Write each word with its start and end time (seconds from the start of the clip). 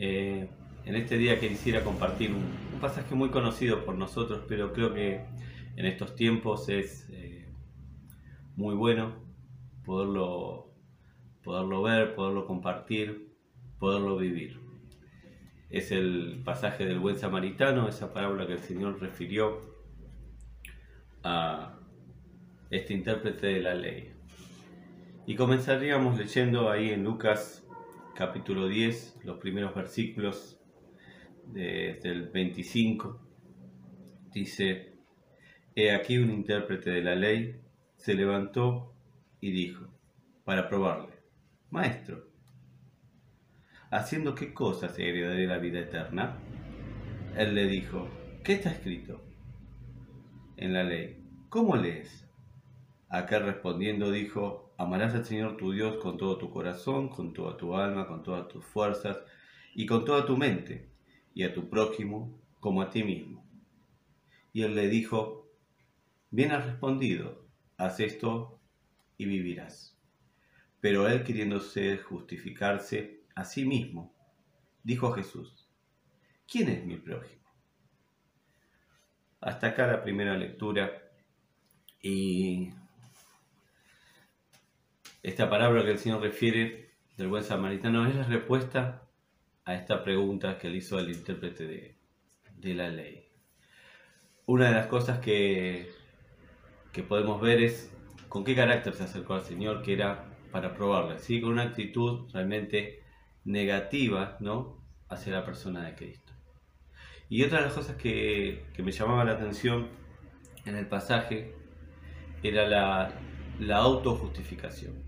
Eh, 0.00 0.48
en 0.84 0.94
este 0.94 1.18
día 1.18 1.40
quisiera 1.40 1.82
compartir 1.82 2.32
un, 2.32 2.80
pasaje 2.80 3.16
muy 3.16 3.30
conocido 3.30 3.84
por 3.84 3.96
nosotros, 3.96 4.44
pero 4.46 4.72
creo 4.72 4.94
que 4.94 5.24
en 5.74 5.84
estos 5.84 6.14
tiempos 6.14 6.68
es 6.68 7.08
eh, 7.10 7.48
muy 8.54 8.76
bueno 8.76 9.16
poderlo, 9.84 10.72
poderlo 11.42 11.82
ver, 11.82 12.14
poderlo 12.14 12.46
compartir, 12.46 13.34
poderlo 13.80 14.16
vivir. 14.16 14.60
Es 15.70 15.90
el 15.90 16.40
pasaje 16.44 16.86
del 16.86 17.00
buen 17.00 17.18
samaritano, 17.18 17.88
esa 17.88 18.12
parábola 18.12 18.46
que 18.46 18.52
el 18.52 18.60
Señor 18.60 19.00
refirió 19.00 19.60
a 21.24 21.76
este 22.70 22.94
intérprete 22.94 23.48
de 23.48 23.60
la 23.60 23.74
ley. 23.74 24.12
Y 25.26 25.34
comenzaríamos 25.34 26.16
leyendo 26.16 26.70
ahí 26.70 26.90
en 26.90 27.02
Lucas 27.02 27.67
capítulo 28.18 28.66
10, 28.66 29.20
los 29.22 29.38
primeros 29.38 29.72
versículos 29.76 30.58
desde 31.46 32.10
el 32.10 32.28
25. 32.30 33.16
Dice, 34.32 34.94
He 35.76 35.92
aquí 35.92 36.18
un 36.18 36.32
intérprete 36.32 36.90
de 36.90 37.00
la 37.00 37.14
ley 37.14 37.60
se 37.94 38.14
levantó 38.14 38.92
y 39.40 39.52
dijo, 39.52 39.86
para 40.44 40.68
probarle, 40.68 41.12
Maestro, 41.70 42.26
¿haciendo 43.88 44.34
qué 44.34 44.52
cosas 44.52 44.98
heredaré 44.98 45.46
la 45.46 45.58
vida 45.58 45.78
eterna? 45.78 46.38
Él 47.36 47.54
le 47.54 47.68
dijo, 47.68 48.08
¿qué 48.42 48.54
está 48.54 48.72
escrito 48.72 49.24
en 50.56 50.72
la 50.72 50.82
ley? 50.82 51.22
¿Cómo 51.50 51.76
lees? 51.76 52.28
Aquel 53.10 53.44
respondiendo 53.44 54.10
dijo, 54.10 54.67
amarás 54.78 55.12
al 55.14 55.24
Señor 55.24 55.56
tu 55.56 55.72
Dios 55.72 55.96
con 55.96 56.16
todo 56.16 56.38
tu 56.38 56.50
corazón, 56.50 57.08
con 57.08 57.34
toda 57.34 57.56
tu 57.56 57.74
alma, 57.74 58.06
con 58.06 58.22
todas 58.22 58.46
tus 58.48 58.64
fuerzas 58.64 59.18
y 59.74 59.84
con 59.84 60.04
toda 60.04 60.24
tu 60.24 60.36
mente, 60.36 60.88
y 61.34 61.42
a 61.42 61.52
tu 61.52 61.68
prójimo 61.68 62.40
como 62.60 62.80
a 62.80 62.88
ti 62.88 63.02
mismo. 63.02 63.44
Y 64.52 64.62
él 64.62 64.76
le 64.76 64.88
dijo, 64.88 65.50
bien 66.30 66.52
has 66.52 66.64
respondido, 66.64 67.44
haz 67.76 67.98
esto 68.00 68.60
y 69.18 69.26
vivirás. 69.26 69.98
Pero 70.80 71.08
él 71.08 71.24
queriéndose 71.24 71.98
justificarse 71.98 73.24
a 73.34 73.44
sí 73.44 73.64
mismo, 73.64 74.14
dijo 74.84 75.08
a 75.08 75.16
Jesús, 75.16 75.68
¿quién 76.46 76.68
es 76.68 76.84
mi 76.84 76.96
prójimo? 76.96 77.42
Hasta 79.40 79.68
acá 79.68 79.88
la 79.88 80.02
primera 80.02 80.36
lectura 80.36 80.90
y 82.00 82.70
esta 85.22 85.50
palabra 85.50 85.84
que 85.84 85.90
el 85.90 85.98
Señor 85.98 86.22
refiere 86.22 86.92
del 87.16 87.28
buen 87.28 87.42
samaritano 87.42 88.06
es 88.06 88.14
la 88.14 88.22
respuesta 88.22 89.02
a 89.64 89.74
esta 89.74 90.04
pregunta 90.04 90.58
que 90.58 90.70
le 90.70 90.78
hizo 90.78 90.98
el 90.98 91.10
intérprete 91.10 91.98
de, 92.56 92.74
la 92.74 92.88
ley. 92.88 93.28
Una 94.46 94.68
de 94.68 94.74
las 94.74 94.86
cosas 94.86 95.18
que, 95.18 95.90
que 96.92 97.02
podemos 97.02 97.40
ver 97.40 97.62
es 97.62 97.92
con 98.28 98.44
qué 98.44 98.54
carácter 98.54 98.94
se 98.94 99.04
acercó 99.04 99.34
al 99.34 99.42
Señor, 99.42 99.82
que 99.82 99.92
era 99.94 100.24
para 100.52 100.74
probarle, 100.74 101.16
con 101.40 101.52
una 101.52 101.62
actitud 101.62 102.30
realmente 102.32 103.02
negativa 103.44 104.36
¿no? 104.40 104.82
hacia 105.08 105.32
la 105.32 105.44
persona 105.44 105.84
de 105.84 105.94
Cristo. 105.94 106.32
Y 107.28 107.42
otra 107.42 107.58
de 107.58 107.64
las 107.66 107.74
cosas 107.74 107.96
que, 107.96 108.64
que 108.72 108.82
me 108.82 108.92
llamaba 108.92 109.24
la 109.24 109.32
atención 109.32 109.88
en 110.64 110.76
el 110.76 110.86
pasaje 110.86 111.54
era 112.42 112.66
la, 112.66 113.12
la 113.58 113.76
autojustificación. 113.78 115.07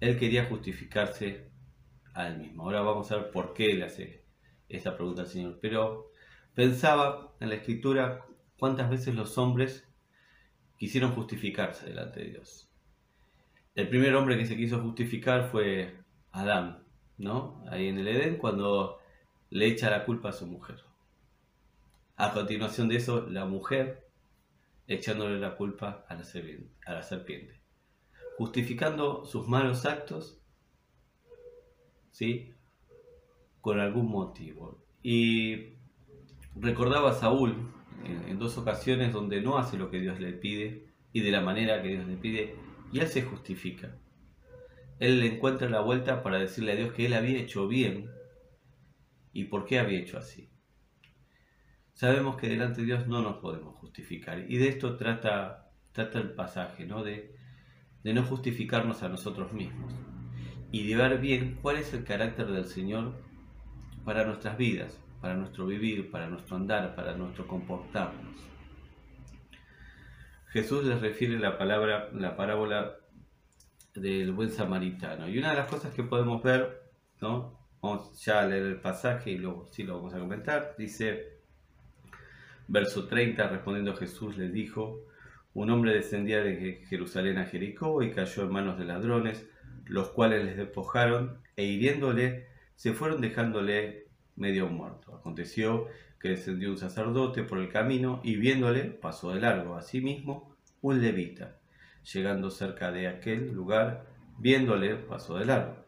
Él 0.00 0.18
quería 0.18 0.44
justificarse 0.44 1.50
a 2.12 2.28
él 2.28 2.38
mismo. 2.38 2.64
Ahora 2.64 2.82
vamos 2.82 3.10
a 3.10 3.16
ver 3.16 3.30
por 3.30 3.54
qué 3.54 3.74
le 3.74 3.84
hace 3.84 4.24
esta 4.68 4.96
pregunta 4.96 5.22
al 5.22 5.28
Señor. 5.28 5.58
Pero 5.60 6.10
pensaba 6.54 7.34
en 7.40 7.48
la 7.48 7.56
escritura 7.56 8.26
cuántas 8.58 8.90
veces 8.90 9.14
los 9.14 9.38
hombres 9.38 9.88
quisieron 10.78 11.12
justificarse 11.12 11.86
delante 11.86 12.20
de 12.20 12.30
Dios. 12.30 12.70
El 13.74 13.88
primer 13.88 14.14
hombre 14.14 14.36
que 14.36 14.46
se 14.46 14.56
quiso 14.56 14.80
justificar 14.80 15.50
fue 15.50 15.96
Adán, 16.32 16.84
¿no? 17.18 17.64
Ahí 17.70 17.88
en 17.88 17.98
el 17.98 18.08
Edén, 18.08 18.36
cuando 18.36 18.98
le 19.50 19.66
echa 19.66 19.90
la 19.90 20.04
culpa 20.04 20.30
a 20.30 20.32
su 20.32 20.46
mujer. 20.46 20.80
A 22.16 22.32
continuación 22.32 22.88
de 22.88 22.96
eso, 22.96 23.26
la 23.28 23.44
mujer 23.44 24.06
echándole 24.86 25.38
la 25.38 25.56
culpa 25.56 26.06
a 26.08 26.14
la 26.14 27.02
serpiente 27.02 27.65
justificando 28.36 29.24
sus 29.24 29.48
malos 29.48 29.86
actos, 29.86 30.40
¿sí? 32.10 32.52
Con 33.60 33.80
algún 33.80 34.08
motivo. 34.10 34.84
Y 35.02 35.76
recordaba 36.54 37.10
a 37.10 37.14
Saúl 37.14 37.72
en, 38.04 38.38
dos 38.38 38.58
ocasiones 38.58 39.12
donde 39.12 39.40
no 39.40 39.58
hace 39.58 39.78
lo 39.78 39.90
que 39.90 40.00
Dios 40.00 40.20
le 40.20 40.32
pide 40.32 40.86
y 41.12 41.20
de 41.20 41.30
la 41.30 41.40
manera 41.40 41.82
que 41.82 41.88
Dios 41.88 42.06
le 42.06 42.16
pide, 42.16 42.54
y 42.92 42.98
él 42.98 43.08
se 43.08 43.22
justifica. 43.22 43.96
Él 44.98 45.20
le 45.20 45.34
encuentra 45.34 45.68
la 45.68 45.80
vuelta 45.80 46.22
para 46.22 46.38
decirle 46.38 46.72
a 46.72 46.76
Dios 46.76 46.92
que 46.92 47.06
él 47.06 47.14
había 47.14 47.38
hecho 47.38 47.68
bien 47.68 48.10
y 49.32 49.44
por 49.44 49.64
qué 49.64 49.78
había 49.78 49.98
hecho 49.98 50.18
así. 50.18 50.50
Sabemos 51.94 52.36
que 52.36 52.48
delante 52.48 52.80
de 52.80 52.86
Dios 52.86 53.06
no 53.06 53.22
nos 53.22 53.38
podemos 53.38 53.76
justificar 53.76 54.44
y 54.50 54.58
de 54.58 54.68
esto 54.68 54.96
trata, 54.96 55.70
trata 55.92 56.18
el 56.18 56.32
pasaje, 56.32 56.84
¿no? 56.84 57.02
De 57.02 57.35
de 58.06 58.14
no 58.14 58.22
justificarnos 58.22 59.02
a 59.02 59.08
nosotros 59.08 59.52
mismos 59.52 59.92
y 60.70 60.86
de 60.86 60.94
ver 60.94 61.18
bien 61.18 61.58
cuál 61.60 61.78
es 61.78 61.92
el 61.92 62.04
carácter 62.04 62.46
del 62.46 62.66
Señor 62.66 63.14
para 64.04 64.24
nuestras 64.24 64.56
vidas, 64.56 64.96
para 65.20 65.34
nuestro 65.34 65.66
vivir, 65.66 66.08
para 66.12 66.28
nuestro 66.28 66.54
andar, 66.54 66.94
para 66.94 67.16
nuestro 67.16 67.48
comportarnos. 67.48 68.36
Jesús 70.50 70.84
les 70.84 71.00
refiere 71.00 71.36
la 71.40 71.58
palabra, 71.58 72.08
la 72.12 72.36
parábola 72.36 72.94
del 73.92 74.30
buen 74.30 74.50
samaritano. 74.50 75.28
Y 75.28 75.40
una 75.40 75.50
de 75.50 75.56
las 75.56 75.66
cosas 75.66 75.92
que 75.92 76.04
podemos 76.04 76.40
ver, 76.44 76.84
¿no? 77.20 77.58
Vamos 77.82 78.24
ya 78.24 78.38
a 78.38 78.46
leer 78.46 78.66
el 78.66 78.80
pasaje 78.80 79.32
y 79.32 79.38
luego 79.38 79.66
sí 79.72 79.82
lo 79.82 79.96
vamos 79.96 80.14
a 80.14 80.20
comentar. 80.20 80.76
Dice, 80.78 81.40
verso 82.68 83.08
30, 83.08 83.48
respondiendo 83.48 83.96
Jesús 83.96 84.36
les 84.36 84.52
dijo, 84.52 85.08
un 85.56 85.70
hombre 85.70 85.94
descendía 85.94 86.42
de 86.42 86.84
Jerusalén 86.86 87.38
a 87.38 87.46
Jericó 87.46 88.02
y 88.02 88.10
cayó 88.10 88.42
en 88.42 88.52
manos 88.52 88.78
de 88.78 88.84
ladrones, 88.84 89.48
los 89.86 90.10
cuales 90.10 90.44
les 90.44 90.58
despojaron 90.58 91.40
e 91.56 91.64
hiriéndole 91.64 92.48
se 92.74 92.92
fueron 92.92 93.22
dejándole 93.22 94.08
medio 94.36 94.68
muerto. 94.68 95.14
Aconteció 95.14 95.86
que 96.20 96.28
descendió 96.28 96.68
un 96.68 96.76
sacerdote 96.76 97.42
por 97.42 97.56
el 97.56 97.70
camino 97.70 98.20
y 98.22 98.36
viéndole 98.36 98.84
pasó 98.84 99.32
de 99.32 99.40
largo. 99.40 99.76
Asimismo, 99.76 100.54
un 100.82 101.00
levita, 101.00 101.58
llegando 102.12 102.50
cerca 102.50 102.92
de 102.92 103.08
aquel 103.08 103.50
lugar, 103.52 104.04
viéndole 104.36 104.96
pasó 104.96 105.38
de 105.38 105.46
largo. 105.46 105.86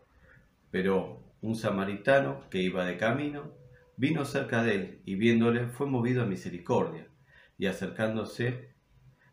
Pero 0.70 1.22
un 1.42 1.56
samaritano 1.56 2.48
que 2.48 2.62
iba 2.62 2.86
de 2.86 2.96
camino 2.96 3.52
vino 3.98 4.24
cerca 4.24 4.62
de 4.62 4.74
él 4.74 5.02
y 5.04 5.16
viéndole 5.16 5.66
fue 5.66 5.86
movido 5.86 6.22
a 6.22 6.26
misericordia 6.26 7.06
y 7.58 7.66
acercándose 7.66 8.77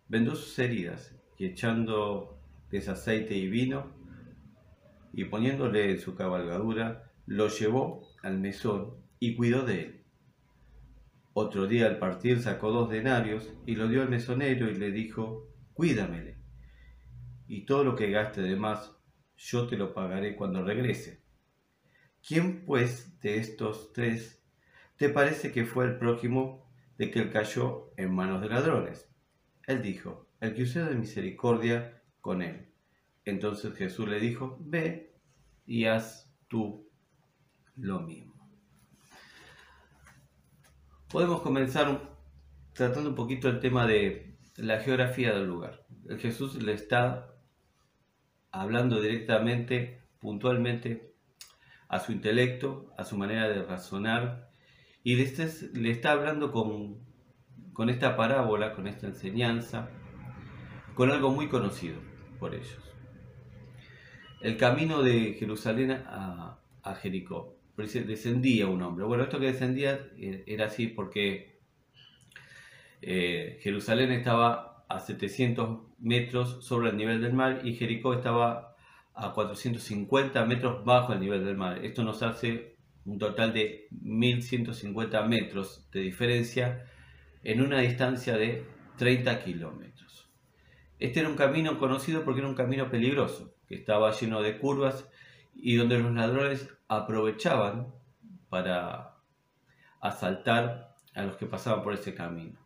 vendó 0.08 0.36
sus 0.36 0.58
heridas 0.60 1.16
y 1.38 1.46
echando 1.46 2.36
aceite 2.90 3.36
y 3.36 3.48
vino 3.48 3.94
y 5.14 5.26
poniéndole 5.26 5.92
en 5.92 6.00
su 6.00 6.16
cabalgadura, 6.16 7.12
lo 7.26 7.48
llevó 7.48 8.08
al 8.22 8.40
mesón 8.40 8.96
y 9.20 9.36
cuidó 9.36 9.64
de 9.64 9.82
él. 9.82 10.04
Otro 11.34 11.68
día 11.68 11.88
al 11.88 12.00
partir 12.00 12.42
sacó 12.42 12.72
dos 12.72 12.90
denarios 12.90 13.54
y 13.66 13.76
lo 13.76 13.88
dio 13.88 14.02
al 14.02 14.10
mesonero 14.10 14.70
y 14.70 14.76
le 14.76 14.92
dijo, 14.92 15.50
cuídamele, 15.74 16.38
y 17.48 17.66
todo 17.66 17.84
lo 17.84 17.96
que 17.96 18.12
gaste 18.12 18.42
de 18.42 18.56
más 18.56 18.92
yo 19.38 19.68
te 19.68 19.78
lo 19.78 19.94
pagaré 19.94 20.36
cuando 20.36 20.64
regrese. 20.64 21.22
¿Quién 22.26 22.66
pues 22.66 23.20
de 23.22 23.38
estos 23.38 23.94
tres 23.94 24.42
te 24.98 25.10
parece 25.10 25.52
que 25.52 25.66
fue 25.66 25.86
el 25.86 25.98
prójimo 25.98 26.70
de 26.98 27.12
que 27.12 27.20
él 27.20 27.32
cayó 27.32 27.92
en 27.98 28.14
manos 28.14 28.42
de 28.42 28.50
ladrones? 28.50 29.10
Él 29.68 29.82
dijo, 29.82 30.28
el 30.40 30.54
que 30.54 30.64
usó 30.64 30.86
de 30.86 30.96
misericordia 30.96 32.02
con 32.22 32.42
él. 32.42 32.68
Entonces 33.24 33.76
Jesús 33.76 34.08
le 34.08 34.20
dijo, 34.20 34.58
ve 34.62 35.16
y 35.66 35.86
haz 35.86 36.32
tú 36.48 36.88
lo 37.76 38.02
mismo. 38.02 38.36
Podemos 41.10 41.42
comenzar 41.42 42.16
tratando 42.74 43.10
un 43.10 43.16
poquito 43.16 43.50
el 43.50 43.60
tema 43.60 43.88
de 43.88 44.38
la 44.58 44.80
geografía 44.80 45.34
del 45.34 45.48
lugar. 45.48 45.86
Jesús 46.20 46.62
le 46.62 46.74
está 46.74 47.34
hablando 48.52 49.02
directamente, 49.02 50.04
puntualmente, 50.20 51.16
a 51.88 52.00
su 52.00 52.12
intelecto, 52.12 52.94
a 52.98 53.04
su 53.04 53.18
manera 53.18 53.48
de 53.50 53.64
razonar, 53.64 54.52
y 55.04 55.16
le 55.16 55.72
le 55.74 55.92
está 55.92 56.12
hablando 56.12 56.52
con 56.52 57.06
con 57.76 57.90
esta 57.90 58.16
parábola, 58.16 58.74
con 58.74 58.88
esta 58.88 59.06
enseñanza, 59.06 59.90
con 60.96 61.12
algo 61.12 61.30
muy 61.32 61.50
conocido 61.50 61.98
por 62.40 62.56
ellos. 62.56 62.80
El 64.42 64.56
camino 64.56 65.04
de 65.04 65.36
Jerusalén 65.38 65.92
a, 65.92 66.58
Jericó. 67.02 67.58
descendía 67.76 68.68
un 68.68 68.82
hombre. 68.82 69.06
Bueno, 69.06 69.24
esto 69.24 69.40
que 69.40 69.48
descendía 69.48 70.08
eh, 70.18 70.44
era 70.48 70.68
así 70.68 70.88
porque 70.88 71.60
eh, 73.02 73.60
Jerusalén 73.62 74.12
estaba 74.14 74.86
a 74.88 75.00
700 75.00 75.80
metros 76.00 76.66
sobre 76.66 76.92
el 76.92 76.98
nivel 76.98 77.22
del 77.22 77.34
mar 77.34 77.62
y 77.66 77.74
Jericó 77.74 78.14
estaba 78.14 78.74
a 79.14 79.34
450 79.34 80.46
metros 80.46 80.86
bajo 80.86 81.12
el 81.12 81.20
nivel 81.20 81.44
del 81.44 81.58
mar. 81.58 81.84
Esto 81.84 82.06
nos 82.06 82.24
hace 82.24 82.78
un 83.04 83.20
total 83.20 83.52
de 83.54 83.88
1150 83.92 85.24
metros 85.24 85.90
de 85.92 86.00
diferencia 86.00 86.86
en 87.46 87.62
una 87.62 87.80
distancia 87.80 88.36
de 88.36 88.66
30 88.98 89.44
kilómetros. 89.44 90.28
Este 91.00 91.20
era 91.20 91.30
un 91.30 91.36
camino 91.36 91.78
conocido 91.78 92.26
porque 92.26 92.40
era 92.40 92.50
un 92.50 92.56
camino 92.56 92.90
peligroso, 92.90 93.56
que 93.68 93.76
estaba 93.76 94.12
lleno 94.12 94.42
de 94.42 94.58
curvas 94.58 95.08
y 95.54 95.76
donde 95.76 96.00
los 96.00 96.12
ladrones 96.14 96.68
aprovechaban 96.88 97.94
para 98.50 99.16
asaltar 100.02 100.96
a 101.14 101.24
los 101.24 101.38
que 101.38 101.46
pasaban 101.46 101.84
por 101.84 101.94
ese 101.94 102.16
camino. 102.16 102.60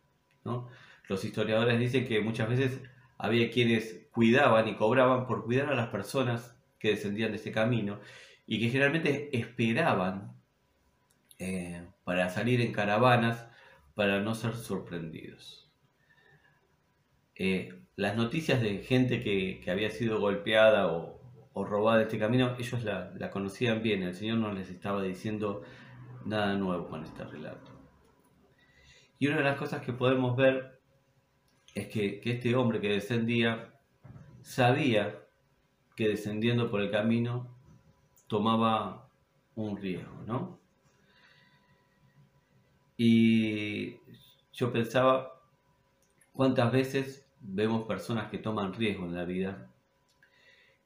Los 1.08 1.24
historiadores 1.24 1.78
dicen 1.78 2.06
que 2.06 2.20
muchas 2.20 2.48
veces 2.48 2.80
había 3.18 3.50
quienes 3.50 4.06
cuidaban 4.12 4.66
y 4.66 4.76
cobraban 4.76 5.26
por 5.26 5.44
cuidar 5.44 5.68
a 5.68 5.74
las 5.74 5.88
personas 5.88 6.56
que 6.78 6.90
descendían 6.90 7.32
de 7.32 7.36
ese 7.36 7.52
camino 7.52 8.00
y 8.46 8.58
que 8.58 8.70
generalmente 8.70 9.36
esperaban 9.36 10.32
eh, 11.38 11.86
para 12.04 12.30
salir 12.30 12.62
en 12.62 12.72
caravanas 12.72 13.49
para 14.00 14.18
no 14.18 14.34
ser 14.34 14.54
sorprendidos. 14.56 15.70
Eh, 17.34 17.82
las 17.96 18.16
noticias 18.16 18.62
de 18.62 18.78
gente 18.78 19.22
que, 19.22 19.62
había 19.70 19.90
sido 19.90 20.18
golpeada 20.18 20.90
o, 20.90 21.20
robada 21.54 21.98
en 21.98 22.06
este 22.06 22.18
camino, 22.18 22.56
ellos 22.58 22.82
la, 22.82 23.12
la, 23.18 23.30
conocían 23.30 23.82
bien, 23.82 24.02
el 24.02 24.14
Señor 24.14 24.38
no 24.38 24.54
les 24.54 24.70
estaba 24.70 25.02
diciendo 25.02 25.64
nada 26.24 26.54
nuevo 26.54 26.88
con 26.88 27.04
este 27.04 27.24
relato. 27.24 27.70
Y 29.18 29.26
una 29.26 29.36
de 29.36 29.44
las 29.44 29.58
cosas 29.58 29.82
que 29.82 29.92
podemos 29.92 30.34
ver 30.34 30.80
es 31.74 31.88
que, 31.88 32.20
que 32.20 32.32
este 32.32 32.56
hombre 32.56 32.80
que 32.80 32.88
descendía 32.88 33.74
sabía 34.40 35.26
que 35.94 36.08
descendiendo 36.08 36.70
por 36.70 36.80
el 36.80 36.90
camino 36.90 37.54
tomaba 38.28 39.10
un 39.56 39.76
riesgo, 39.76 40.22
¿no? 40.26 40.59
Y 43.02 43.98
yo 44.52 44.70
pensaba 44.70 45.40
cuántas 46.34 46.70
veces 46.70 47.26
vemos 47.40 47.86
personas 47.86 48.30
que 48.30 48.36
toman 48.36 48.74
riesgo 48.74 49.06
en 49.06 49.14
la 49.14 49.24
vida 49.24 49.70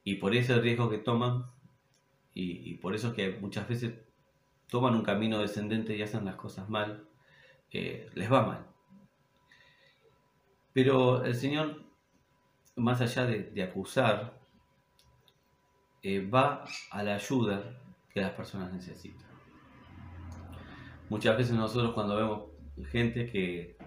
y 0.05 0.15
por 0.15 0.33
ese 0.33 0.57
riesgo 0.61 0.89
que 0.89 0.97
toman 0.97 1.45
y, 2.33 2.75
por 2.75 2.95
eso 2.95 3.13
que 3.13 3.31
muchas 3.31 3.67
veces 3.67 3.95
toman 4.69 4.95
un 4.95 5.03
camino 5.03 5.39
descendente 5.39 5.97
y 5.97 6.03
hacen 6.03 6.23
las 6.23 6.35
cosas 6.35 6.69
mal, 6.69 7.05
eh, 7.71 8.09
les 8.13 8.31
va 8.31 8.45
mal. 8.45 8.65
Pero 10.71 11.25
el 11.25 11.35
Señor, 11.35 11.83
más 12.77 13.01
allá 13.01 13.25
de, 13.25 13.61
acusar, 13.61 14.39
eh, 16.01 16.25
va 16.25 16.63
a 16.91 17.03
la 17.03 17.15
ayuda 17.15 17.77
que 18.09 18.21
las 18.21 18.31
personas 18.31 18.71
necesitan. 18.71 19.34
Muchas 21.15 21.37
veces 21.37 21.55
nosotros 21.55 21.93
cuando 21.93 22.17
vemos 22.17 22.43
gente 22.91 23.31
que, 23.31 23.77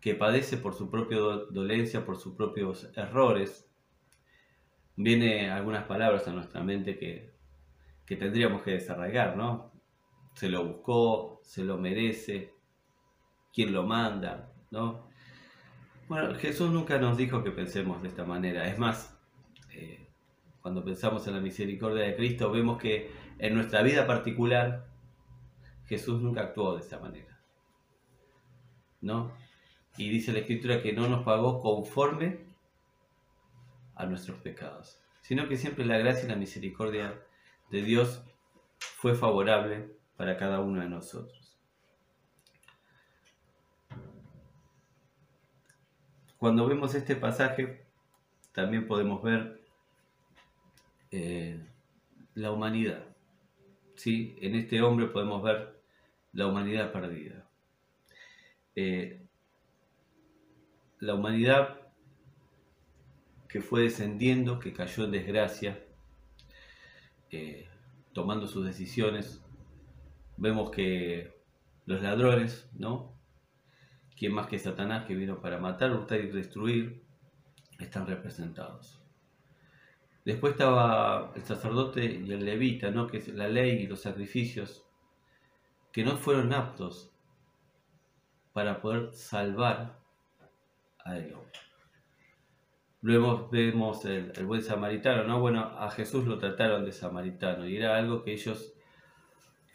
que 0.00 0.14
padece 0.14 0.58
por 0.58 0.74
su 0.74 0.88
propia 0.88 1.18
dolencia, 1.50 2.06
por 2.06 2.18
sus 2.18 2.36
propios 2.36 2.88
errores, 2.94 3.68
viene 4.94 5.50
algunas 5.50 5.86
palabras 5.86 6.28
a 6.28 6.32
nuestra 6.32 6.62
mente 6.62 6.96
que, 6.96 7.34
que 8.06 8.14
tendríamos 8.14 8.62
que 8.62 8.70
desarraigar, 8.70 9.36
¿no? 9.36 9.72
Se 10.34 10.48
lo 10.48 10.64
buscó, 10.64 11.40
se 11.42 11.64
lo 11.64 11.78
merece, 11.78 12.54
quién 13.52 13.72
lo 13.72 13.82
manda, 13.82 14.52
¿no? 14.70 15.08
Bueno, 16.06 16.36
Jesús 16.36 16.70
nunca 16.70 17.00
nos 17.00 17.16
dijo 17.16 17.42
que 17.42 17.50
pensemos 17.50 18.00
de 18.02 18.06
esta 18.06 18.24
manera. 18.24 18.68
Es 18.68 18.78
más, 18.78 19.18
eh, 19.72 20.06
cuando 20.62 20.84
pensamos 20.84 21.26
en 21.26 21.34
la 21.34 21.40
misericordia 21.40 22.04
de 22.04 22.14
Cristo, 22.14 22.52
vemos 22.52 22.78
que 22.78 23.10
en 23.40 23.56
nuestra 23.56 23.82
vida 23.82 24.06
particular 24.06 24.87
Jesús 25.88 26.20
nunca 26.20 26.42
actuó 26.42 26.74
de 26.74 26.82
esta 26.82 26.98
manera. 26.98 27.40
¿No? 29.00 29.32
Y 29.96 30.10
dice 30.10 30.32
la 30.32 30.40
Escritura 30.40 30.82
que 30.82 30.92
no 30.92 31.08
nos 31.08 31.24
pagó 31.24 31.60
conforme 31.62 32.46
a 33.94 34.06
nuestros 34.06 34.38
pecados, 34.38 35.00
sino 35.22 35.48
que 35.48 35.56
siempre 35.56 35.84
la 35.84 35.98
gracia 35.98 36.26
y 36.26 36.28
la 36.28 36.36
misericordia 36.36 37.20
de 37.70 37.82
Dios 37.82 38.22
fue 38.78 39.14
favorable 39.14 39.96
para 40.16 40.36
cada 40.36 40.60
uno 40.60 40.80
de 40.80 40.88
nosotros. 40.88 41.58
Cuando 46.38 46.68
vemos 46.68 46.94
este 46.94 47.16
pasaje, 47.16 47.84
también 48.52 48.86
podemos 48.86 49.22
ver 49.22 49.60
eh, 51.10 51.60
la 52.34 52.52
humanidad. 52.52 53.04
¿sí? 53.96 54.36
En 54.40 54.54
este 54.54 54.80
hombre 54.82 55.06
podemos 55.06 55.42
ver 55.42 55.77
la 56.32 56.46
humanidad 56.46 56.92
perdida. 56.92 57.48
Eh, 58.74 59.26
la 61.00 61.14
humanidad 61.14 61.80
que 63.48 63.60
fue 63.60 63.82
descendiendo, 63.82 64.58
que 64.58 64.72
cayó 64.72 65.04
en 65.04 65.12
desgracia, 65.12 65.82
eh, 67.30 67.68
tomando 68.12 68.46
sus 68.46 68.64
decisiones. 68.64 69.42
Vemos 70.36 70.70
que 70.70 71.34
los 71.86 72.02
ladrones, 72.02 72.68
¿no? 72.74 73.18
¿Quién 74.16 74.34
más 74.34 74.48
que 74.48 74.58
Satanás 74.58 75.06
que 75.06 75.14
vino 75.14 75.40
para 75.40 75.58
matar, 75.58 75.92
hurtar 75.92 76.20
y 76.20 76.28
destruir? 76.28 77.04
Están 77.78 78.06
representados. 78.06 79.00
Después 80.24 80.52
estaba 80.52 81.32
el 81.34 81.42
sacerdote 81.42 82.04
y 82.04 82.30
el 82.32 82.44
levita, 82.44 82.90
¿no? 82.90 83.06
Que 83.06 83.18
es 83.18 83.28
la 83.28 83.48
ley 83.48 83.82
y 83.82 83.86
los 83.86 84.00
sacrificios 84.00 84.87
que 85.92 86.04
no 86.04 86.16
fueron 86.16 86.52
aptos 86.52 87.10
para 88.52 88.80
poder 88.80 89.12
salvar 89.12 89.98
a 91.04 91.16
él. 91.16 91.34
Luego 93.00 93.48
vemos 93.52 94.04
el, 94.04 94.32
buen 94.44 94.62
samaritano, 94.62 95.24
¿no? 95.24 95.40
Bueno, 95.40 95.60
a 95.60 95.90
Jesús 95.90 96.26
lo 96.26 96.38
trataron 96.38 96.84
de 96.84 96.92
samaritano 96.92 97.66
y 97.66 97.76
era 97.76 97.96
algo 97.96 98.24
que 98.24 98.32
ellos 98.32 98.74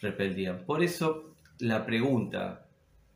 repelían. 0.02 0.66
Por 0.66 0.84
eso 0.84 1.36
la 1.60 1.86
pregunta 1.86 2.68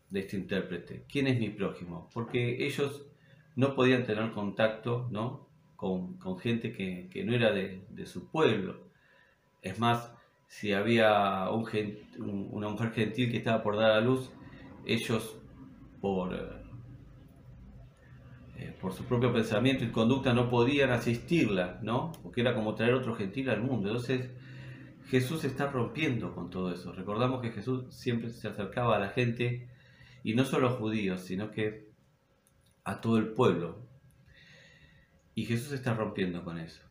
de 0.09 0.21
este 0.21 0.37
intérprete, 0.37 1.03
¿quién 1.11 1.27
es 1.27 1.37
mi 1.37 1.49
prójimo? 1.49 2.09
Porque 2.13 2.65
ellos 2.65 3.05
no 3.55 3.75
podían 3.75 4.05
tener 4.05 4.31
contacto, 4.31 5.09
¿no? 5.11 5.49
Con, 5.75 6.17
gente 6.39 6.71
que, 6.71 7.23
no 7.25 7.35
era 7.35 7.51
de, 7.51 7.85
de 7.89 8.05
su 8.05 8.31
pueblo. 8.31 8.87
Es 9.61 9.77
más, 9.79 10.11
si 10.47 10.73
había 10.73 11.49
una 11.49 12.69
mujer 12.69 12.91
gentil 12.91 13.31
que 13.31 13.37
estaba 13.37 13.61
por 13.61 13.75
dar 13.77 13.91
a 13.91 14.01
luz, 14.01 14.31
ellos 14.85 15.37
por, 16.01 16.33
eh, 16.33 16.39
eh, 18.57 18.75
por 18.79 18.93
su 18.93 19.03
propio 19.03 19.31
pensamiento 19.33 19.83
y 19.83 19.91
conducta 19.91 20.33
no 20.33 20.49
podían 20.49 20.91
asistirla, 20.91 21.79
¿no? 21.83 22.11
Porque 22.23 22.41
era 22.41 22.55
como 22.55 22.73
traer 22.75 22.93
otro 22.93 23.15
gentil 23.15 23.49
al 23.49 23.61
mundo. 23.61 23.89
Entonces 23.89 24.31
Jesús 25.09 25.43
está 25.43 25.67
rompiendo 25.67 26.33
con 26.33 26.49
todo 26.49 26.71
eso. 26.73 26.91
Recordamos 26.91 27.41
que 27.41 27.51
Jesús 27.51 27.93
siempre 27.93 28.29
se 28.29 28.47
acercaba 28.47 28.95
a 28.95 28.99
la 28.99 29.09
gente, 29.09 29.69
y 30.23 30.33
no 30.33 30.43
solo 30.43 30.67
a 30.67 30.71
judíos, 30.71 31.21
sino 31.21 31.51
que 31.51 31.89
a 32.83 32.99
todo 32.99 33.17
el 33.17 33.29
pueblo. 33.29 33.87
Y 35.35 35.45
Jesús 35.45 35.71
está 35.71 35.93
rompiendo 35.93 36.43
con 36.43 36.57
eso. 36.57 36.86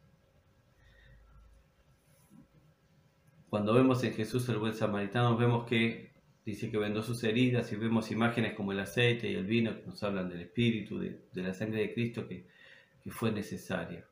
Cuando 3.49 3.75
vemos 3.75 4.03
en 4.03 4.13
Jesús 4.13 4.49
el 4.49 4.59
buen 4.59 4.75
samaritano, 4.75 5.37
vemos 5.37 5.67
que 5.67 6.11
dice 6.45 6.71
que 6.71 6.79
vendó 6.79 7.03
sus 7.03 7.23
heridas 7.25 7.73
y 7.73 7.77
vemos 7.77 8.11
imágenes 8.11 8.55
como 8.55 8.73
el 8.73 8.81
aceite 8.81 9.31
y 9.31 9.35
el 9.35 9.47
vino 9.47 9.75
que 9.75 9.87
nos 9.87 10.03
hablan 10.03 10.29
del 10.29 10.43
Espíritu, 10.43 10.99
de, 10.99 11.19
la 11.35 11.55
sangre 11.55 11.81
de 11.81 11.95
Cristo 11.95 12.27
que, 12.29 12.47
fue 13.09 13.31
necesaria 13.31 14.05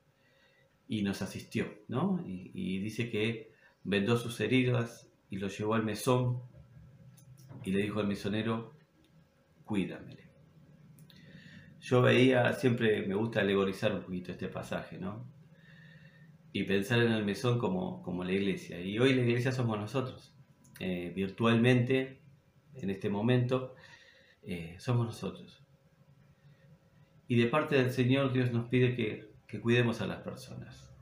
y 0.86 1.02
nos 1.02 1.20
asistió, 1.20 1.66
¿no? 1.88 2.22
Y, 2.24 2.78
dice 2.78 3.10
que 3.10 3.50
vendó 3.82 4.16
sus 4.16 4.40
heridas 4.40 5.08
y 5.30 5.38
lo 5.38 5.48
llevó 5.48 5.74
al 5.74 5.82
mesón 5.82 6.40
y 7.64 7.72
le 7.72 7.80
dijo 7.80 7.98
al 7.98 8.06
mesonero, 8.06 8.72
cuídamele. 9.64 10.28
Yo 11.80 12.02
veía, 12.02 12.52
siempre 12.52 13.04
me 13.04 13.16
gusta 13.16 13.40
alegorizar 13.40 13.92
un 13.92 14.02
poquito 14.02 14.30
este 14.30 14.46
pasaje, 14.46 14.96
¿no? 14.96 15.26
Y 16.54 16.62
pensar 16.62 17.00
en 17.00 17.10
el 17.10 17.24
mesón 17.24 17.58
como, 17.58 18.00
como 18.04 18.22
la 18.22 18.30
iglesia. 18.30 18.80
Y 18.80 18.96
hoy 19.00 19.12
la 19.12 19.22
iglesia 19.22 19.50
somos 19.50 19.76
nosotros. 19.76 20.32
Eh, 20.78 21.12
virtualmente, 21.12 22.20
en 22.74 22.90
este 22.90 23.10
momento, 23.10 23.74
eh, 24.44 24.76
somos 24.78 25.04
nosotros. 25.04 25.66
Y 27.26 27.42
de 27.42 27.48
parte 27.48 27.74
del 27.74 27.90
Señor 27.90 28.32
Dios 28.32 28.52
nos 28.52 28.68
pide 28.68 28.94
que, 28.94 29.32
que 29.48 29.60
cuidemos 29.60 30.00
a 30.00 30.06
las 30.06 30.18
personas. 30.18 30.94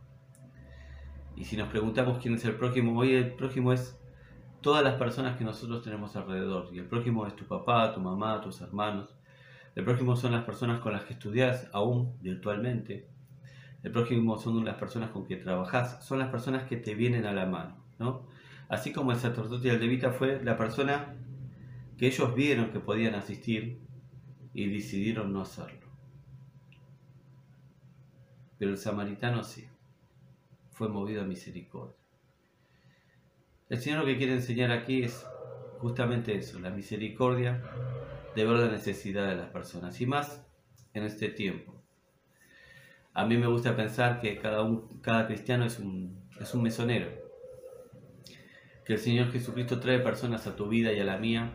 Y 1.37 1.45
si 1.45 1.59
nos 1.59 1.69
preguntamos 1.69 2.19
quién 2.23 2.33
es 2.33 2.47
el 2.47 2.57
prójimo, 2.57 2.99
hoy 2.99 3.13
el 3.13 3.35
prójimo 3.35 3.75
es 3.75 4.01
todas 4.63 4.83
las 4.83 4.95
personas 4.95 5.37
que 5.37 5.45
nosotros 5.45 5.83
tenemos 5.85 6.17
alrededor. 6.17 6.71
Y 6.73 6.79
el 6.79 6.87
prójimo 6.87 7.27
es 7.27 7.37
tu 7.37 7.45
papá, 7.45 7.93
tu 7.93 8.01
mamá, 8.01 8.41
tus 8.41 8.63
hermanos. 8.63 9.15
El 9.75 9.85
prójimo 9.85 10.17
son 10.17 10.33
las 10.33 10.45
personas 10.45 10.81
con 10.81 10.95
las 10.95 11.05
que 11.05 11.13
estudias 11.13 11.69
aún 11.75 12.17
virtualmente. 12.23 13.13
El 13.83 13.91
prójimo 13.91 14.39
son 14.39 14.65
las 14.65 14.77
personas 14.77 15.11
con 15.11 15.27
que 15.27 15.37
trabajas. 15.37 16.05
Son 16.05 16.19
las 16.19 16.29
personas 16.29 16.65
que 16.65 16.77
te 16.77 16.95
vienen 16.95 17.27
a 17.27 17.33
la 17.33 17.47
mano. 17.47 17.77
¿no? 17.99 18.27
Así 18.69 18.93
como 18.93 19.13
el 19.13 19.19
sacerdote 19.19 19.69
y 19.69 19.71
el 19.71 19.81
levita 19.81 20.13
fue 20.13 20.43
la 20.43 20.57
persona 20.57 21.15
que 21.99 22.07
ellos 22.07 22.35
vieron 22.35 22.71
que 22.71 22.81
podían 22.81 23.15
asistir 23.15 23.81
y 24.55 24.69
decidieron 24.69 25.33
no 25.33 25.43
hacerlo. 25.43 25.89
Pero 28.59 28.71
el 28.71 28.79
samaritano 28.79 29.43
sí, 29.43 29.69
fue 30.71 30.89
movido 30.89 31.23
a 31.23 31.25
misericordia. 31.25 31.97
El 33.69 33.81
Señor 33.81 34.01
lo 34.01 34.07
que 34.07 34.19
quiere 34.19 34.35
enseñar 34.35 34.71
aquí 34.71 35.03
es 35.03 35.27
justamente 35.79 36.37
eso, 36.37 36.61
la 36.61 36.71
misericordia 36.71 37.63
de 38.37 38.45
ver 38.45 38.57
la 38.57 38.71
necesidad 38.71 39.29
de 39.29 39.37
las 39.37 39.49
personas 39.51 40.01
y 40.01 40.07
más 40.07 40.47
en 40.95 41.05
este 41.05 41.29
tiempo. 41.29 41.82
A 43.15 43.27
mí 43.27 43.37
me 43.37 43.47
gusta 43.47 43.77
pensar 43.77 44.21
que 44.21 44.39
cada, 44.39 44.63
un, 44.63 45.01
cada 45.01 45.27
cristiano 45.27 45.65
es 45.65 45.79
un, 45.79 46.29
es 46.41 46.55
un 46.55 46.63
mesonero, 46.63 47.09
que 48.85 48.95
el 48.95 48.99
Señor 48.99 49.31
Jesucristo 49.31 49.81
trae 49.81 49.99
personas 49.99 50.47
a 50.47 50.57
tu 50.57 50.69
vida 50.69 50.93
y 50.93 51.01
a 51.01 51.05
la 51.05 51.19
mía 51.19 51.53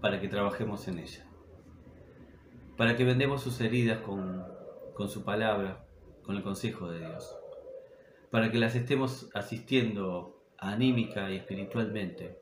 para 0.00 0.20
que 0.20 0.28
trabajemos 0.28 0.86
en 0.88 0.98
ella, 0.98 1.26
para 2.76 2.96
que 2.96 3.04
vendemos 3.04 3.42
sus 3.42 3.60
heridas 3.60 3.98
con, 3.98 4.44
con 4.94 5.08
su 5.08 5.24
palabra, 5.24 5.86
con 6.22 6.36
el 6.36 6.42
consejo 6.42 6.90
de 6.90 7.00
Dios, 7.00 7.34
para 8.30 8.50
que 8.50 8.58
las 8.58 8.74
estemos 8.74 9.30
asistiendo 9.34 10.44
anímica 10.58 11.30
y 11.30 11.36
espiritualmente. 11.36 12.38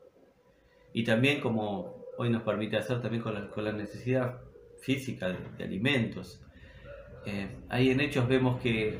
Y 0.93 1.03
también 1.03 1.39
como 1.39 2.05
hoy 2.17 2.29
nos 2.29 2.43
permite 2.43 2.75
hacer 2.75 3.01
también 3.01 3.23
con 3.23 3.33
la, 3.33 3.49
con 3.49 3.63
la 3.63 3.71
necesidad 3.71 4.41
física 4.81 5.29
de, 5.29 5.63
alimentos. 5.63 6.41
Eh, 7.25 7.57
ahí 7.69 7.89
en 7.89 7.99
Hechos 7.99 8.27
vemos 8.27 8.61
que 8.61 8.97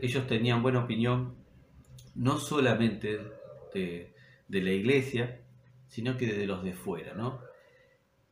ellos 0.00 0.26
tenían 0.26 0.62
buena 0.62 0.84
opinión 0.84 1.34
no 2.14 2.38
solamente 2.38 3.20
de, 3.74 4.14
de, 4.48 4.62
la 4.62 4.70
iglesia, 4.70 5.40
sino 5.88 6.16
que 6.16 6.26
de 6.26 6.46
los 6.46 6.62
de 6.62 6.72
fuera, 6.72 7.14
¿no? 7.14 7.40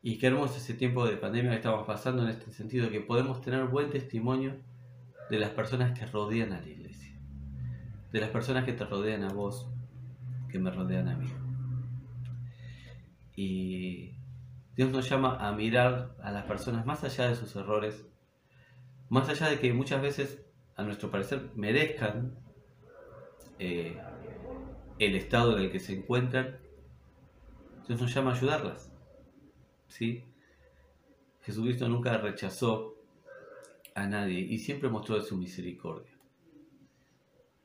Y 0.01 0.17
qué 0.17 0.27
hermoso 0.27 0.57
ese 0.57 0.73
tiempo 0.73 1.05
de 1.05 1.17
pandemia 1.17 1.51
que 1.51 1.57
estamos 1.57 1.85
pasando 1.85 2.23
en 2.23 2.29
este 2.29 2.51
sentido, 2.51 2.89
que 2.89 3.01
podemos 3.01 3.41
tener 3.41 3.65
buen 3.65 3.89
testimonio 3.89 4.55
de 5.29 5.39
las 5.39 5.51
personas 5.51 5.97
que 5.97 6.05
rodean 6.05 6.53
a 6.53 6.61
la 6.61 6.67
iglesia 6.67 6.89
de 8.11 8.19
las 8.19 8.29
personas 8.29 8.65
que 8.65 8.73
te 8.73 8.85
rodean 8.85 9.23
a 9.23 9.29
vos, 9.29 9.67
que 10.49 10.59
me 10.59 10.71
rodean 10.71 11.09
a 11.09 11.15
mí. 11.15 11.31
Y 13.35 14.13
Dios 14.75 14.91
nos 14.91 15.09
llama 15.09 15.37
a 15.39 15.51
mirar 15.51 16.15
a 16.21 16.31
las 16.31 16.45
personas 16.45 16.85
más 16.85 17.03
allá 17.03 17.29
de 17.29 17.35
sus 17.35 17.55
errores, 17.55 18.05
más 19.09 19.27
allá 19.29 19.49
de 19.49 19.59
que 19.59 19.73
muchas 19.73 20.01
veces, 20.01 20.41
a 20.75 20.83
nuestro 20.83 21.11
parecer, 21.11 21.49
merezcan 21.55 22.37
eh, 23.57 23.97
el 24.99 25.15
estado 25.15 25.57
en 25.57 25.63
el 25.63 25.71
que 25.71 25.79
se 25.79 25.93
encuentran, 25.93 26.59
Dios 27.87 27.99
nos 27.99 28.13
llama 28.13 28.33
ayudarlas. 28.33 28.91
¿sí? 29.87 30.23
Jesucristo 31.41 31.87
nunca 31.89 32.17
rechazó 32.17 32.95
a 33.95 34.05
nadie 34.05 34.39
y 34.39 34.59
siempre 34.59 34.89
mostró 34.89 35.21
su 35.21 35.37
misericordia. 35.37 36.11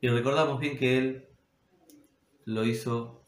Y 0.01 0.09
recordamos 0.09 0.61
bien 0.61 0.77
que 0.77 0.99
Él 0.99 1.29
lo 2.45 2.65
hizo 2.65 3.23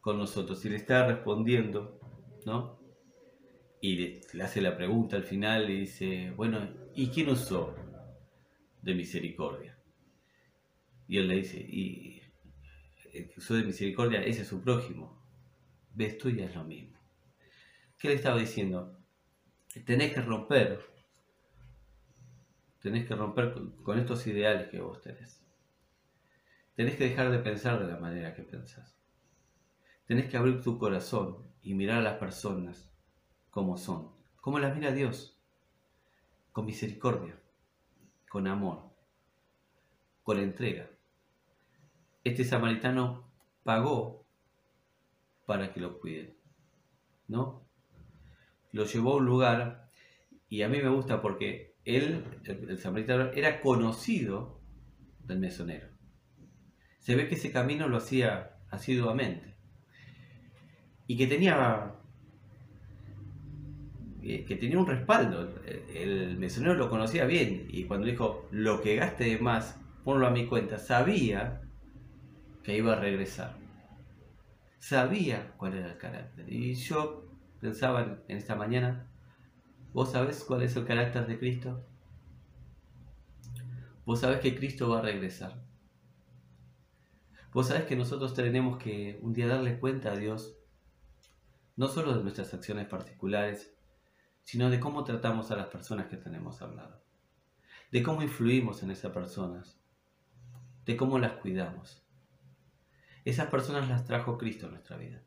con 0.00 0.18
nosotros 0.18 0.64
y 0.64 0.70
le 0.70 0.76
está 0.76 1.06
respondiendo, 1.06 1.98
¿no? 2.44 2.78
Y 3.80 4.20
le, 4.32 4.42
hace 4.42 4.60
la 4.60 4.76
pregunta 4.76 5.16
al 5.16 5.24
final 5.24 5.68
y 5.70 5.80
dice, 5.80 6.32
bueno, 6.36 6.66
¿y 6.96 7.08
quién 7.08 7.28
usó 7.28 7.74
de 8.82 8.94
misericordia? 8.94 9.78
Y 11.06 11.18
él 11.18 11.28
le 11.28 11.36
dice, 11.36 11.58
y 11.58 12.22
el 13.12 13.28
que 13.28 13.38
usó 13.38 13.54
de 13.54 13.64
misericordia, 13.64 14.22
ese 14.22 14.42
es 14.42 14.48
su 14.48 14.62
prójimo. 14.62 15.22
Ves 15.94 16.18
tú 16.18 16.30
ya 16.30 16.46
es 16.46 16.54
lo 16.54 16.64
mismo. 16.64 16.98
¿Qué 17.98 18.08
le 18.08 18.14
estaba 18.14 18.38
diciendo? 18.38 18.98
Tenés 19.84 20.14
que 20.14 20.22
romper, 20.22 20.80
tenés 22.80 23.06
que 23.06 23.14
romper 23.14 23.54
con 23.82 23.98
estos 23.98 24.26
ideales 24.26 24.68
que 24.68 24.80
vos 24.80 25.00
tenés. 25.02 25.44
Tenés 26.74 26.96
que 26.96 27.08
dejar 27.08 27.30
de 27.30 27.38
pensar 27.38 27.78
de 27.78 27.92
la 27.92 27.98
manera 27.98 28.34
que 28.34 28.42
pensás. 28.42 28.98
Tenés 30.06 30.30
que 30.30 30.36
abrir 30.36 30.62
tu 30.62 30.78
corazón 30.78 31.50
y 31.62 31.74
mirar 31.74 31.98
a 31.98 32.02
las 32.02 32.18
personas 32.18 32.90
como 33.50 33.76
son, 33.76 34.12
como 34.40 34.58
las 34.58 34.76
mira 34.76 34.92
Dios, 34.92 35.35
con 36.56 36.64
misericordia, 36.64 37.38
con 38.30 38.46
amor, 38.46 38.90
con 40.22 40.38
entrega. 40.38 40.88
Este 42.24 42.44
samaritano 42.44 43.30
pagó 43.62 44.24
para 45.44 45.74
que 45.74 45.80
lo 45.80 46.00
cuiden, 46.00 46.34
¿no? 47.28 47.68
Lo 48.72 48.86
llevó 48.86 49.12
a 49.12 49.16
un 49.16 49.26
lugar 49.26 49.90
y 50.48 50.62
a 50.62 50.70
mí 50.70 50.80
me 50.80 50.88
gusta 50.88 51.20
porque 51.20 51.76
él, 51.84 52.24
el 52.46 52.78
samaritano, 52.78 53.32
era 53.32 53.60
conocido 53.60 54.58
del 55.26 55.40
mesonero 55.40 55.88
se 57.00 57.16
ve 57.16 57.28
que 57.28 57.34
ese 57.34 57.52
camino 57.52 57.86
lo 57.86 57.98
hacía 57.98 58.56
asiduamente. 58.70 59.56
Y 61.06 61.18
que 61.18 61.26
tenía 61.26 61.96
que 64.26 64.56
tenía 64.56 64.78
un 64.78 64.86
respaldo. 64.86 65.54
El 65.94 66.36
mesonero 66.38 66.74
lo 66.74 66.90
conocía 66.90 67.26
bien 67.26 67.66
y 67.68 67.84
cuando 67.84 68.06
dijo 68.06 68.48
lo 68.50 68.82
que 68.82 68.96
gaste 68.96 69.24
de 69.24 69.38
más, 69.38 69.78
ponlo 70.04 70.26
a 70.26 70.30
mi 70.30 70.46
cuenta, 70.46 70.78
sabía 70.78 71.62
que 72.62 72.76
iba 72.76 72.94
a 72.94 73.00
regresar. 73.00 73.56
Sabía 74.78 75.54
cuál 75.56 75.74
era 75.74 75.92
el 75.92 75.98
carácter. 75.98 76.52
Y 76.52 76.74
yo 76.74 77.24
pensaba 77.60 78.18
en 78.28 78.36
esta 78.36 78.56
mañana, 78.56 79.08
¿vos 79.92 80.12
sabés 80.12 80.44
cuál 80.44 80.62
es 80.62 80.74
el 80.76 80.84
carácter 80.84 81.26
de 81.26 81.38
Cristo? 81.38 81.84
Vos 84.04 84.20
sabés 84.20 84.40
que 84.40 84.56
Cristo 84.56 84.88
va 84.88 84.98
a 84.98 85.02
regresar. 85.02 85.64
Vos 87.52 87.68
sabés 87.68 87.84
que 87.84 87.96
nosotros 87.96 88.34
tenemos 88.34 88.78
que 88.78 89.18
un 89.22 89.32
día 89.32 89.46
darle 89.46 89.78
cuenta 89.78 90.12
a 90.12 90.16
Dios, 90.16 90.58
no 91.76 91.88
solo 91.88 92.16
de 92.16 92.22
nuestras 92.22 92.52
acciones 92.52 92.86
particulares, 92.86 93.75
sino 94.46 94.70
de 94.70 94.78
cómo 94.78 95.02
tratamos 95.02 95.50
a 95.50 95.56
las 95.56 95.66
personas 95.66 96.06
que 96.06 96.16
tenemos 96.16 96.62
al 96.62 96.76
lado, 96.76 97.02
de 97.90 98.00
cómo 98.04 98.22
influimos 98.22 98.80
en 98.84 98.92
esas 98.92 99.10
personas, 99.10 99.80
de 100.84 100.96
cómo 100.96 101.18
las 101.18 101.32
cuidamos. 101.32 102.06
Esas 103.24 103.48
personas 103.48 103.88
las 103.88 104.04
trajo 104.04 104.38
Cristo 104.38 104.68
a 104.68 104.70
nuestra 104.70 104.96
vida, 104.96 105.20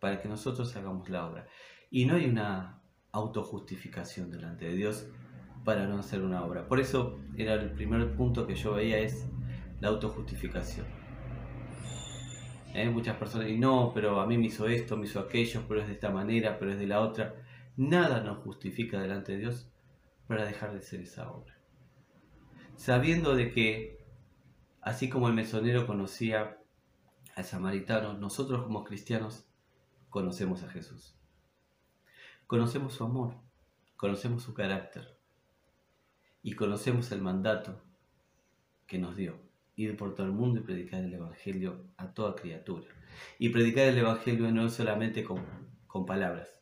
para 0.00 0.22
que 0.22 0.28
nosotros 0.30 0.74
hagamos 0.74 1.10
la 1.10 1.26
obra. 1.26 1.46
Y 1.90 2.06
no 2.06 2.14
hay 2.14 2.24
una 2.24 2.80
autojustificación 3.12 4.30
delante 4.30 4.64
de 4.64 4.74
Dios 4.74 5.06
para 5.62 5.86
no 5.86 5.98
hacer 5.98 6.22
una 6.22 6.42
obra. 6.42 6.66
Por 6.66 6.80
eso 6.80 7.20
era 7.36 7.52
el 7.52 7.72
primer 7.72 8.16
punto 8.16 8.46
que 8.46 8.54
yo 8.54 8.72
veía 8.72 8.96
es 9.00 9.28
la 9.80 9.88
autojustificación. 9.88 10.86
¿eh? 12.72 12.88
muchas 12.88 13.16
personas 13.16 13.50
y 13.50 13.58
no, 13.58 13.92
pero 13.92 14.18
a 14.18 14.26
mí 14.26 14.38
me 14.38 14.46
hizo 14.46 14.66
esto, 14.66 14.96
me 14.96 15.04
hizo 15.04 15.20
aquello, 15.20 15.62
pero 15.68 15.82
es 15.82 15.88
de 15.88 15.92
esta 15.92 16.08
manera, 16.08 16.58
pero 16.58 16.72
es 16.72 16.78
de 16.78 16.86
la 16.86 17.00
otra. 17.00 17.34
Nada 17.76 18.22
nos 18.22 18.38
justifica 18.38 19.00
delante 19.00 19.32
de 19.32 19.38
Dios 19.38 19.68
para 20.26 20.44
dejar 20.44 20.72
de 20.72 20.82
ser 20.82 21.00
esa 21.00 21.30
obra. 21.30 21.54
Sabiendo 22.76 23.34
de 23.34 23.50
que, 23.52 23.98
así 24.80 25.08
como 25.08 25.28
el 25.28 25.34
mesonero 25.34 25.86
conocía 25.86 26.58
al 27.34 27.44
samaritano, 27.44 28.14
nosotros 28.14 28.62
como 28.64 28.84
cristianos 28.84 29.46
conocemos 30.08 30.62
a 30.62 30.70
Jesús. 30.70 31.14
Conocemos 32.46 32.94
su 32.94 33.04
amor, 33.04 33.34
conocemos 33.96 34.42
su 34.42 34.54
carácter 34.54 35.18
y 36.42 36.54
conocemos 36.54 37.12
el 37.12 37.20
mandato 37.20 37.82
que 38.86 38.98
nos 38.98 39.16
dio 39.16 39.46
ir 39.76 39.96
por 39.96 40.14
todo 40.14 40.26
el 40.26 40.32
mundo 40.32 40.60
y 40.60 40.62
predicar 40.62 41.04
el 41.04 41.12
Evangelio 41.12 41.84
a 41.98 42.12
toda 42.14 42.34
criatura. 42.34 42.86
Y 43.38 43.50
predicar 43.50 43.88
el 43.88 43.98
Evangelio 43.98 44.50
no 44.50 44.66
es 44.66 44.72
solamente 44.72 45.22
con, 45.22 45.44
con 45.86 46.06
palabras, 46.06 46.55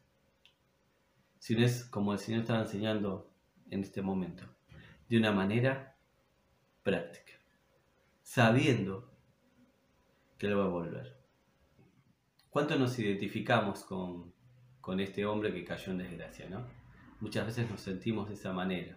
sino 1.45 1.63
es 1.63 1.85
como 1.85 2.15
el 2.15 2.19
Señor 2.19 2.41
estaba 2.41 2.63
enseñando 2.63 3.31
en 3.69 3.83
este 3.83 4.01
momento, 4.01 4.45
de 5.11 5.19
una 5.19 5.31
manera 5.31 5.95
práctica, 6.83 7.35
sabiendo 8.23 9.13
que 10.39 10.47
Él 10.47 10.59
va 10.59 10.65
a 10.65 10.69
volver. 10.69 11.19
¿Cuánto 12.49 12.79
nos 12.79 12.99
identificamos 12.99 13.85
con, 13.85 14.33
con 14.81 15.01
este 15.01 15.27
hombre 15.27 15.53
que 15.53 15.67
cayó 15.67 15.93
en 15.93 15.99
desgracia, 15.99 16.49
no? 16.49 16.67
Muchas 17.21 17.45
veces 17.45 17.71
nos 17.71 17.83
sentimos 17.83 18.31
de 18.31 18.37
esa 18.37 18.55
manera, 18.55 18.97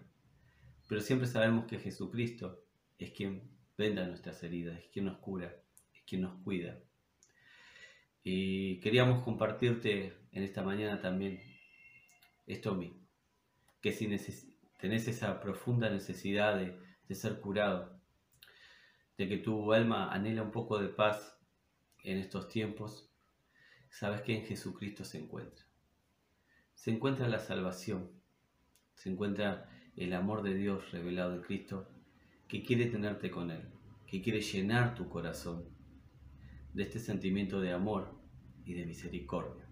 pero 0.88 1.02
siempre 1.02 1.28
sabemos 1.28 1.66
que 1.66 1.80
Jesucristo 1.80 2.64
es 2.98 3.12
quien 3.12 3.44
venda 3.78 4.08
nuestras 4.08 4.42
heridas, 4.42 4.80
es 4.80 4.88
quien 4.88 5.04
nos 5.04 5.18
cura, 5.18 5.54
es 5.94 6.02
quien 6.04 6.22
nos 6.22 6.42
cuida. 6.46 6.80
Y 8.24 8.80
queríamos 8.80 9.22
compartirte 9.26 10.14
en 10.32 10.44
esta 10.44 10.64
mañana 10.64 11.02
también 11.02 11.42
esto 12.48 12.74
mismo, 12.74 13.06
que 13.82 13.92
si 13.92 14.08
tenés 14.80 15.08
esa 15.08 15.40
profunda 15.40 15.90
necesidad 15.90 16.56
de, 16.56 16.80
de 17.08 17.16
ser 17.16 17.40
curado, 17.40 18.02
de 19.18 19.28
que 19.28 19.38
tu 19.38 19.74
alma 19.74 20.12
anhela 20.12 20.44
un 20.44 20.52
poco 20.52 20.80
de 20.80 20.90
paz 20.90 21.38
en 22.04 22.18
estos 22.18 22.48
tiempos, 22.48 23.12
sabes 23.90 24.22
que 24.22 24.36
en 24.36 24.46
Jesucristo 24.46 25.04
se 25.04 25.20
encuentra. 25.20 25.66
Se 26.74 26.92
encuentra 26.92 27.28
la 27.28 27.40
salvación, 27.40 28.12
se 28.94 29.10
encuentra 29.10 29.70
el 29.96 30.14
amor 30.14 30.44
de 30.44 30.54
Dios 30.54 30.92
revelado 30.92 31.36
en 31.36 31.42
Cristo 31.42 31.90
que 32.48 32.64
quiere 32.64 32.86
tenerte 32.86 33.30
con 33.30 33.52
Él, 33.52 33.68
que 34.06 34.22
quiere 34.22 34.42
llenar 34.42 34.96
tu 34.96 35.10
corazón 35.10 35.66
de 36.74 36.84
este 36.84 37.00
sentimiento 37.00 37.60
de 37.60 37.72
amor 37.72 38.16
y 38.64 38.74
de 38.74 38.86
misericordia. 38.86 39.67